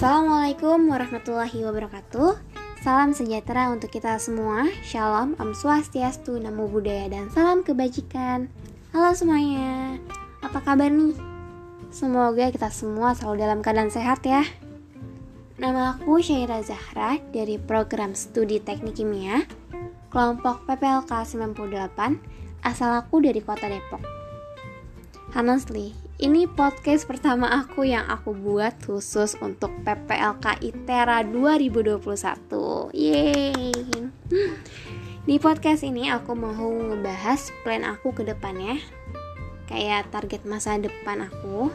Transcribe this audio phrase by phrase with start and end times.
[0.00, 2.32] Assalamualaikum warahmatullahi wabarakatuh.
[2.80, 4.64] Salam sejahtera untuk kita semua.
[4.80, 8.48] Shalom, Om Swastiastu, Namo Buddhaya, dan salam kebajikan.
[8.96, 10.00] Halo semuanya.
[10.40, 11.12] Apa kabar nih?
[11.92, 14.40] Semoga kita semua selalu dalam keadaan sehat ya.
[15.60, 19.44] Nama aku Syaira Zahra dari program studi teknik kimia
[20.08, 24.19] Kelompok PPLK 98 Asal aku dari kota Depok
[25.30, 32.90] Honestly, ini podcast pertama aku yang aku buat khusus untuk PPLK ITERA 2021.
[32.90, 33.70] Yeay.
[35.22, 38.82] Di podcast ini aku mau ngebahas plan aku ke depannya.
[39.70, 41.70] Kayak target masa depan aku.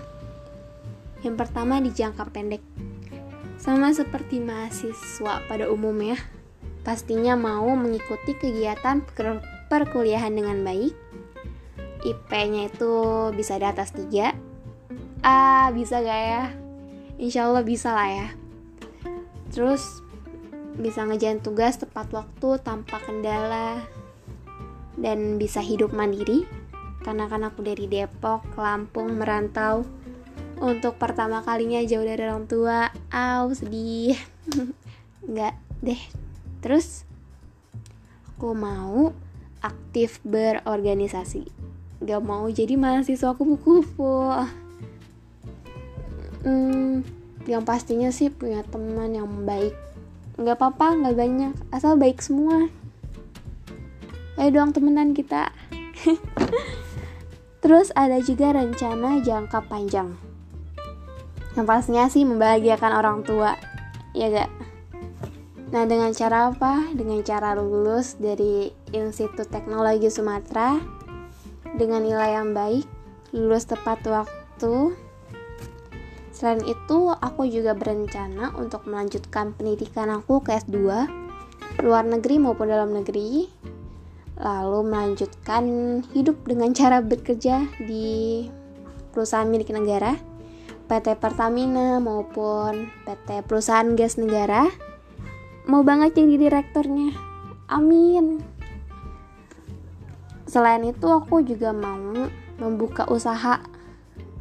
[1.24, 2.60] Yang pertama di jangka pendek.
[3.56, 6.20] Sama seperti mahasiswa pada umumnya,
[6.84, 9.00] pastinya mau mengikuti kegiatan
[9.72, 11.06] perkuliahan dengan baik
[12.06, 12.94] IP-nya itu
[13.34, 16.44] bisa di atas 3 Ah bisa gak ya?
[17.18, 18.28] Insya Allah bisa lah ya.
[19.50, 20.06] Terus
[20.78, 23.82] bisa ngejalan tugas tepat waktu tanpa kendala
[24.94, 26.46] Dan bisa hidup mandiri.
[27.02, 29.82] Karena kan aku dari Depok, Lampung, merantau.
[30.62, 32.94] Untuk pertama kalinya jauh dari orang tua.
[33.10, 34.14] Aw sedih.
[35.28, 36.02] Enggak deh.
[36.62, 37.06] Terus
[38.36, 39.16] Aku mau
[39.64, 41.65] aktif berorganisasi
[42.04, 44.36] gak mau jadi mahasiswa kupu-kupu.
[46.46, 47.02] Hmm,
[47.48, 49.74] yang pastinya sih punya teman yang baik.
[50.36, 51.54] Nggak apa-apa nggak banyak.
[51.72, 52.68] Asal baik semua.
[54.36, 55.50] Ayo doang temenan kita.
[57.64, 60.14] Terus ada juga rencana jangka panjang.
[61.56, 63.56] Yang pastinya sih membahagiakan orang tua
[64.12, 64.52] ya gak
[65.76, 66.88] Nah, dengan cara apa?
[66.96, 70.80] Dengan cara lulus dari Institut Teknologi Sumatera
[71.76, 72.88] dengan nilai yang baik,
[73.36, 74.96] lulus tepat waktu.
[76.32, 81.08] Selain itu, aku juga berencana untuk melanjutkan pendidikan aku ke S2,
[81.84, 83.48] luar negeri maupun dalam negeri,
[84.40, 85.64] lalu melanjutkan
[86.12, 88.48] hidup dengan cara bekerja di
[89.16, 90.16] perusahaan milik negara,
[90.92, 94.68] PT Pertamina maupun PT Perusahaan Gas Negara.
[95.66, 97.16] Mau banget jadi direkturnya.
[97.66, 98.55] Amin
[100.56, 102.32] selain itu aku juga mau
[102.64, 103.60] membuka usaha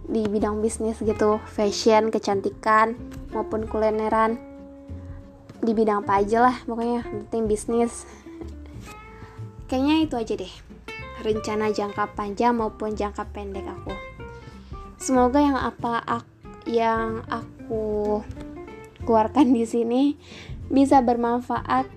[0.06, 2.94] di bidang bisnis gitu fashion kecantikan
[3.34, 4.38] maupun kulineran.
[5.58, 8.06] Di bidang apa aja lah pokoknya penting bisnis.
[9.66, 10.54] Kayaknya itu aja deh
[11.26, 13.90] rencana jangka panjang maupun jangka pendek aku.
[15.02, 16.26] Semoga yang apa ak
[16.70, 18.22] yang aku
[19.02, 20.02] keluarkan di sini
[20.70, 21.90] bisa bermanfaat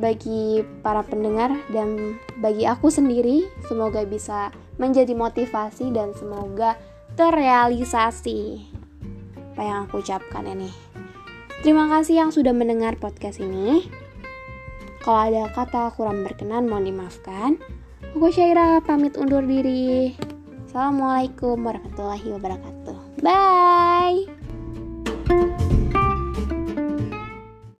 [0.00, 6.80] bagi para pendengar dan bagi aku sendiri semoga bisa menjadi motivasi dan semoga
[7.18, 8.64] terrealisasi.
[9.52, 10.72] Apa yang aku ucapkan ini?
[11.60, 13.86] Terima kasih yang sudah mendengar podcast ini.
[15.02, 17.58] Kalau ada kata kurang berkenan mohon dimaafkan.
[18.16, 20.14] Aku Syaira pamit undur diri.
[20.66, 22.96] Assalamualaikum warahmatullahi wabarakatuh.
[23.20, 24.42] Bye